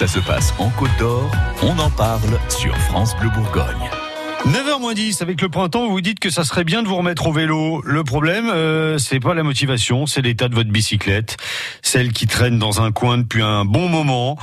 [0.00, 1.30] Ça se passe en Côte d'Or,
[1.62, 3.90] on en parle sur France Bleu Bourgogne.
[4.46, 7.34] 9h 10 avec le printemps, vous dites que ça serait bien de vous remettre au
[7.34, 7.82] vélo.
[7.84, 11.36] Le problème, euh, c'est pas la motivation, c'est l'état de votre bicyclette,
[11.82, 14.38] celle qui traîne dans un coin depuis un bon moment.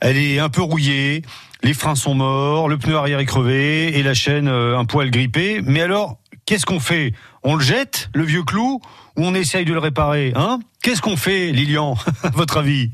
[0.00, 1.20] Elle est un peu rouillée,
[1.62, 5.10] les freins sont morts, le pneu arrière est crevé et la chaîne euh, un poil
[5.10, 5.60] grippée.
[5.62, 6.16] Mais alors,
[6.46, 7.12] qu'est-ce qu'on fait?
[7.42, 8.80] On le jette, le vieux clou,
[9.18, 10.60] ou on essaye de le réparer hein?
[10.82, 12.90] Qu'est-ce qu'on fait, Lilian, à votre avis?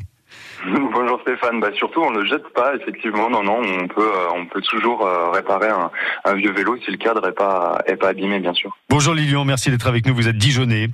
[0.92, 1.60] Bonjour Stéphane.
[1.60, 3.30] Bah surtout on ne jette pas effectivement.
[3.30, 5.90] Non non, on peut euh, on peut toujours euh, réparer un,
[6.24, 8.76] un, vieux vélo si le cadre est pas est pas abîmé bien sûr.
[8.88, 10.14] Bonjour Lilian, merci d'être avec nous.
[10.14, 10.88] Vous êtes Dijonais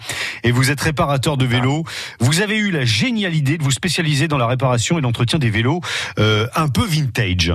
[0.45, 1.85] et vous êtes réparateur de vélos.
[2.21, 5.51] Vous avez eu la géniale idée de vous spécialiser dans la réparation et l'entretien des
[5.51, 5.81] vélos
[6.19, 7.53] euh, un peu vintage.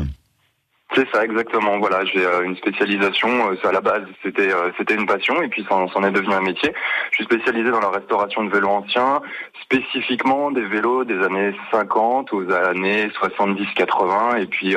[0.94, 1.80] C'est ça exactement.
[1.80, 3.52] Voilà, j'ai euh, une spécialisation.
[3.52, 6.34] Euh, à la base, c'était euh, c'était une passion et puis ça en est devenu
[6.34, 6.74] un métier.
[7.12, 9.22] Je suis spécialisé dans la restauration de vélos anciens,
[9.64, 14.76] spécifiquement des vélos des années 50 aux années 70-80 et puis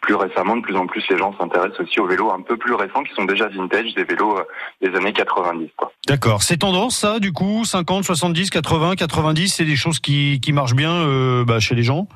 [0.00, 2.74] plus récemment, de plus en plus, les gens s'intéressent aussi aux vélos un peu plus
[2.74, 4.38] récents qui sont déjà vintage, des vélos
[4.80, 5.68] des années 90.
[6.06, 6.42] D'accord.
[6.42, 10.74] C'est tendance ça, du coup, 50, 70, 80, 90, c'est des choses qui qui marchent
[10.74, 12.06] bien bah, chez les gens?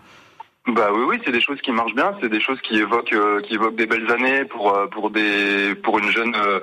[0.66, 3.42] Bah oui, oui, c'est des choses qui marchent bien, c'est des choses qui évoquent, euh,
[3.42, 6.60] qui évoquent des belles années pour euh, pour des pour une jeune euh,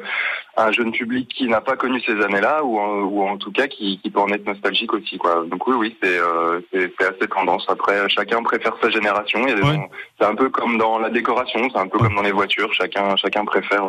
[0.58, 3.68] un jeune public qui n'a pas connu ces années-là ou en, ou en tout cas
[3.68, 5.46] qui, qui peut en être nostalgique aussi quoi.
[5.46, 6.18] Donc oui, oui, c'est
[6.74, 7.64] c'est assez tendance.
[7.68, 9.46] Après, chacun préfère sa génération.
[10.20, 12.74] c'est un peu comme dans la décoration, c'est un peu comme dans les voitures.
[12.74, 13.86] Chacun chacun préfère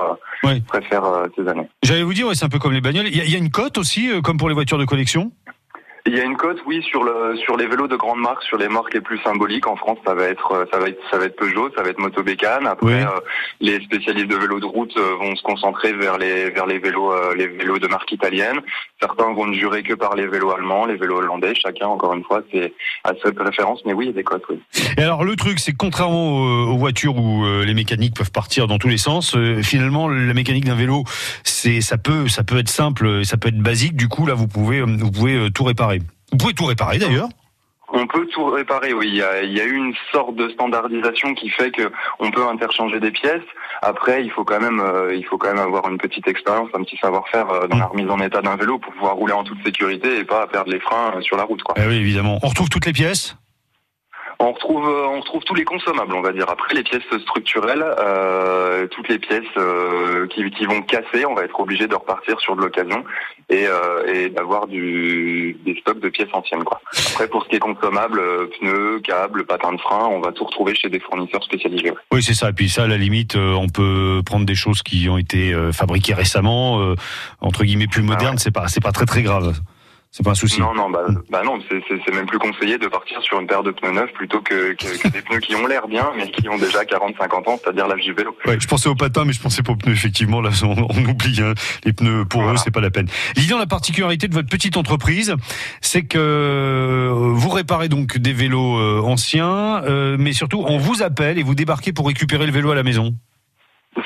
[0.68, 1.04] préfère
[1.38, 1.68] ses années.
[1.82, 3.08] J'allais vous dire, c'est un peu comme les bagnoles.
[3.08, 5.32] Il y, y, a une cote aussi, comme pour les voitures de collection?
[6.04, 8.58] Il y a une cote, oui, sur le sur les vélos de grande marque, sur
[8.58, 9.68] les marques les plus symboliques.
[9.68, 12.00] En France, ça va être ça va être ça va être Peugeot, ça va être
[12.00, 12.66] Motobécane.
[12.66, 13.20] Après, euh,
[13.60, 17.12] les spécialistes de vélos de route euh, vont se concentrer vers les vers les vélos
[17.12, 18.58] euh, les vélos de marque italienne.
[19.00, 21.54] Certains vont ne jurer que par les vélos allemands, les vélos hollandais.
[21.54, 23.80] Chacun, encore une fois, c'est à sa préférence.
[23.86, 24.42] Mais oui, il y a des cotes.
[24.50, 24.60] Oui.
[24.98, 28.78] Et alors le truc, c'est que contrairement aux, voitures où les mécaniques peuvent partir dans
[28.78, 31.04] tous les sens, finalement, la mécanique d'un vélo,
[31.44, 33.94] c'est ça peut ça peut être simple, ça peut être basique.
[33.94, 35.91] Du coup, là, vous pouvez vous pouvez tout réparer.
[36.32, 37.28] Vous pouvez tout réparer d'ailleurs
[37.94, 39.08] on peut tout réparer, oui.
[39.08, 42.30] Il y, a, il y a eu une sorte de standardisation qui fait que on
[42.30, 43.42] peut interchanger des pièces.
[43.82, 46.82] Après, il faut quand même, euh, il faut quand même avoir une petite expérience, un
[46.84, 49.62] petit savoir-faire euh, dans la remise en état d'un vélo pour pouvoir rouler en toute
[49.62, 51.62] sécurité et pas perdre les freins euh, sur la route.
[51.62, 51.74] Quoi.
[51.78, 52.38] Eh oui, évidemment.
[52.42, 53.36] On retrouve toutes les pièces?
[54.42, 56.46] On retrouve, on retrouve tous les consommables, on va dire.
[56.48, 61.44] Après les pièces structurelles, euh, toutes les pièces euh, qui, qui, vont casser, on va
[61.44, 63.04] être obligé de repartir sur de l'occasion
[63.48, 66.64] et, euh, et d'avoir du, des stocks de pièces anciennes.
[66.64, 66.80] Quoi.
[67.12, 70.44] Après, pour ce qui est consommable, euh, pneus, câbles, patins de frein, on va tout
[70.44, 71.92] retrouver chez des fournisseurs spécialisés.
[72.12, 72.50] Oui, c'est ça.
[72.50, 76.14] Et puis ça, à la limite, on peut prendre des choses qui ont été fabriquées
[76.14, 76.94] récemment,
[77.40, 78.38] entre guillemets plus modernes.
[78.38, 79.54] C'est pas, c'est pas très très grave.
[80.14, 80.60] C'est pas un souci.
[80.60, 83.70] Non, non, bah, bah non, c'est même plus conseillé de partir sur une paire de
[83.70, 86.58] pneus neufs plutôt que, que, que des pneus qui ont l'air bien, mais qui ont
[86.58, 88.36] déjà 40-50 ans, c'est-à-dire l'âge du vélo.
[88.44, 90.42] Ouais, je pensais aux patins, mais je pensais pas aux pneus, effectivement.
[90.42, 91.54] Là, on, on oublie, hein.
[91.86, 93.08] les pneus, pour eux, c'est pas la peine.
[93.36, 95.34] L'idée, la particularité de votre petite entreprise,
[95.80, 101.38] c'est que vous réparez donc des vélos euh, anciens, euh, mais surtout, on vous appelle
[101.38, 103.14] et vous débarquez pour récupérer le vélo à la maison.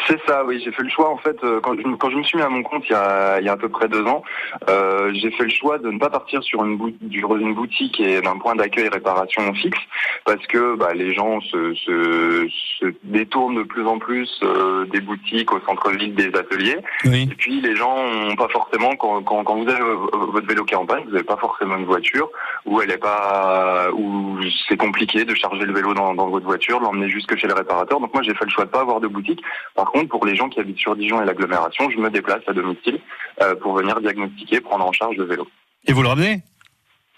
[0.09, 0.61] C'est ça, oui.
[0.65, 2.49] J'ai fait le choix en fait euh, quand je, quand je me suis mis à
[2.49, 4.23] mon compte il y a, il y a à peu près deux ans.
[4.69, 6.77] Euh, j'ai fait le choix de ne pas partir sur une,
[7.13, 9.79] une boutique et d'un point d'accueil réparation fixe
[10.25, 12.49] parce que bah, les gens se, se,
[12.81, 16.79] se, détournent de plus en plus euh, des boutiques au centre-ville, des ateliers.
[17.05, 20.75] Et puis les gens ont pas forcément quand, quand, quand vous avez votre vélo qui
[20.75, 22.29] est en panne, vous n'avez pas forcément une voiture
[22.65, 26.81] où elle est pas où c'est compliqué de charger le vélo dans, dans votre voiture,
[26.81, 28.01] l'emmener jusque chez le réparateur.
[28.01, 29.43] Donc moi j'ai fait le choix de pas avoir de boutique
[29.77, 32.53] par contre, pour les gens qui habitent sur Dijon et l'agglomération, je me déplace à
[32.53, 32.99] domicile
[33.43, 35.47] euh, pour venir diagnostiquer, prendre en charge le vélo.
[35.87, 36.43] Et vous le ramenez?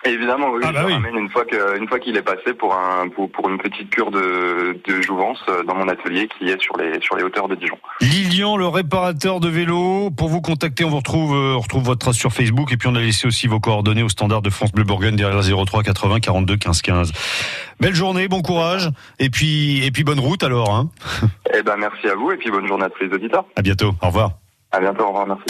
[0.04, 0.60] Évidemment, oui.
[0.62, 3.08] Ah bah je le ramène une fois que, une fois qu'il est passé pour un,
[3.08, 6.76] pour, pour, une petite cure de, de jouvence euh, dans mon atelier qui est sur
[6.76, 7.76] les, sur les hauteurs de Dijon.
[8.00, 10.10] Lilian, le réparateur de vélo.
[10.10, 12.88] Pour vous contacter, on vous retrouve, euh, on retrouve votre trace sur Facebook et puis
[12.88, 16.20] on a laissé aussi vos coordonnées au standard de France Bleu Bourgogne derrière 03 80
[16.20, 17.12] 42 15 15.
[17.80, 20.90] Belle journée, bon courage et puis, et puis bonne route alors, hein.
[21.54, 23.44] Eh ben, merci à vous et puis bonne journée à tous les auditeurs.
[23.56, 23.92] À bientôt.
[24.00, 24.30] Au revoir.
[24.70, 25.04] À bientôt.
[25.04, 25.26] Au revoir.
[25.26, 25.44] Merci.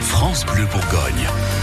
[0.00, 1.57] France Bleu Bourgogne.